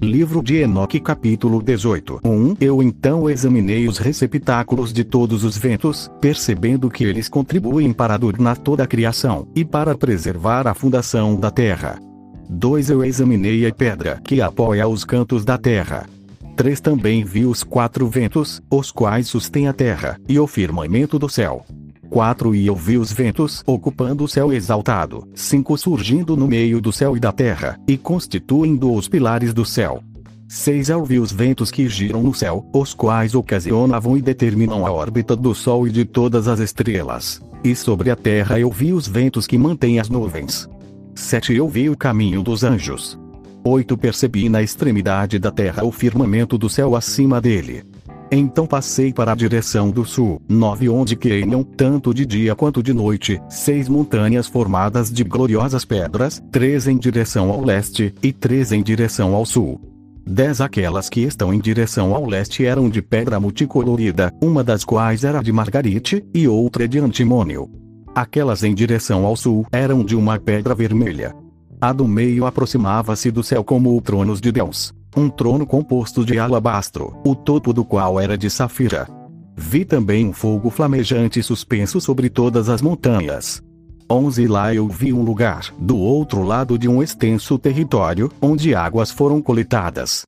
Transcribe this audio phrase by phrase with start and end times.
[0.00, 6.08] Livro de Enoque capítulo 18 1 Eu então examinei os receptáculos de todos os ventos,
[6.20, 11.50] percebendo que eles contribuem para adornar toda a criação, e para preservar a fundação da
[11.50, 11.98] terra.
[12.48, 16.06] 2 Eu examinei a pedra que apoia os cantos da terra.
[16.54, 21.28] 3 Também vi os quatro ventos, os quais sustêm a terra, e o firmamento do
[21.28, 21.64] céu.
[22.10, 26.92] 4 E eu vi os ventos ocupando o céu exaltado, 5 surgindo no meio do
[26.92, 30.02] céu e da terra, e constituindo os pilares do céu.
[30.48, 34.90] 6 Eu vi os ventos que giram no céu, os quais ocasionavam e determinam a
[34.90, 37.42] órbita do Sol e de todas as estrelas.
[37.62, 40.66] E sobre a terra eu vi os ventos que mantêm as nuvens.
[41.14, 43.18] 7 Eu vi o caminho dos anjos.
[43.62, 47.84] 8 Percebi na extremidade da terra o firmamento do céu acima dele.
[48.30, 52.92] Então passei para a direção do sul, nove onde queimam, tanto de dia quanto de
[52.92, 58.82] noite, seis montanhas formadas de gloriosas pedras, três em direção ao leste, e três em
[58.82, 59.80] direção ao sul.
[60.26, 65.24] Dez aquelas que estão em direção ao leste eram de pedra multicolorida, uma das quais
[65.24, 67.70] era de margarite, e outra de antimônio.
[68.14, 71.34] Aquelas em direção ao sul eram de uma pedra vermelha.
[71.80, 76.38] A do meio aproximava-se do céu como o trono de Deus um trono composto de
[76.38, 79.08] alabastro, o topo do qual era de safira.
[79.56, 83.62] Vi também um fogo flamejante suspenso sobre todas as montanhas.
[84.10, 89.10] 11 Lá eu vi um lugar, do outro lado de um extenso território, onde águas
[89.10, 90.24] foram coletadas.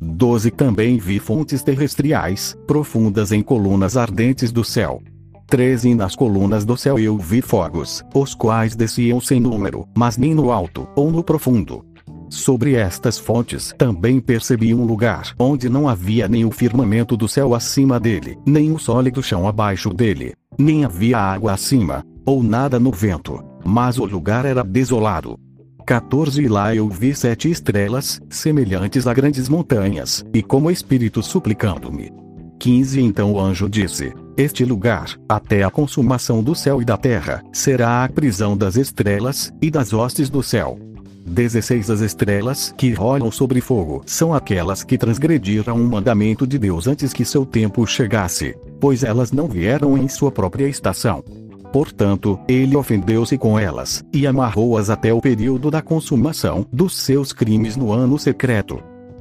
[0.00, 5.02] 12 Também vi fontes terrestriais, profundas em colunas ardentes do céu.
[5.46, 10.34] 13 Nas colunas do céu eu vi fogos, os quais desciam sem número, mas nem
[10.34, 11.84] no alto, ou no profundo.
[12.28, 17.54] Sobre estas fontes também percebi um lugar onde não havia nem o firmamento do céu
[17.54, 22.90] acima dele, nem o sólido chão abaixo dele, nem havia água acima, ou nada no
[22.90, 25.38] vento, mas o lugar era desolado.
[25.86, 32.10] 14 E lá eu vi sete estrelas, semelhantes a grandes montanhas, e como espírito suplicando-me.
[32.58, 37.42] 15 Então o anjo disse: Este lugar, até a consumação do céu e da terra,
[37.52, 40.78] será a prisão das estrelas, e das hostes do céu.
[41.26, 46.86] 16 As estrelas que rolam sobre fogo são aquelas que transgrediram o mandamento de Deus
[46.86, 51.24] antes que seu tempo chegasse, pois elas não vieram em sua própria estação.
[51.72, 57.76] Portanto, ele ofendeu-se com elas, e amarrou-as até o período da consumação dos seus crimes
[57.76, 58.80] no ano secreto.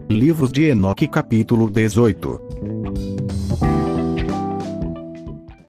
[0.09, 2.72] Livros de Enoque capítulo 18